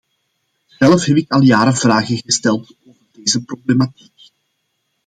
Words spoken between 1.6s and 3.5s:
vragen gesteld over deze